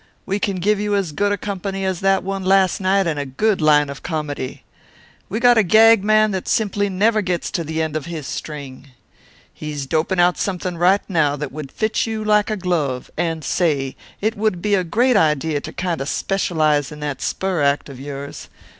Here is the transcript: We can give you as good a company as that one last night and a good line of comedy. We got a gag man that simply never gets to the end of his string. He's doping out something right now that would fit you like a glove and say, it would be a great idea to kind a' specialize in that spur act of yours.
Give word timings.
We 0.25 0.39
can 0.39 0.55
give 0.55 0.79
you 0.79 0.95
as 0.95 1.11
good 1.11 1.31
a 1.31 1.37
company 1.37 1.85
as 1.85 1.99
that 1.99 2.23
one 2.23 2.43
last 2.43 2.81
night 2.81 3.05
and 3.05 3.19
a 3.19 3.25
good 3.27 3.61
line 3.61 3.87
of 3.87 4.01
comedy. 4.01 4.63
We 5.29 5.39
got 5.39 5.59
a 5.59 5.61
gag 5.63 6.03
man 6.03 6.31
that 6.31 6.47
simply 6.47 6.89
never 6.89 7.21
gets 7.21 7.51
to 7.51 7.63
the 7.63 7.83
end 7.83 7.95
of 7.95 8.07
his 8.07 8.25
string. 8.25 8.87
He's 9.53 9.85
doping 9.85 10.19
out 10.19 10.39
something 10.39 10.75
right 10.75 11.07
now 11.07 11.35
that 11.35 11.51
would 11.51 11.71
fit 11.71 12.07
you 12.07 12.23
like 12.23 12.49
a 12.49 12.57
glove 12.57 13.11
and 13.15 13.43
say, 13.43 13.95
it 14.21 14.35
would 14.35 14.59
be 14.59 14.73
a 14.73 14.83
great 14.83 15.15
idea 15.17 15.61
to 15.61 15.71
kind 15.71 16.01
a' 16.01 16.07
specialize 16.07 16.91
in 16.91 16.99
that 17.01 17.21
spur 17.21 17.61
act 17.61 17.87
of 17.87 17.99
yours. 17.99 18.49